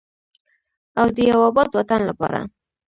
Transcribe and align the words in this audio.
او 0.99 1.07
د 1.15 1.17
یو 1.31 1.39
اباد 1.49 1.69
وطن 1.77 2.01
لپاره. 2.09 2.39